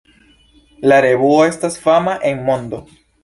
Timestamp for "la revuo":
0.91-1.45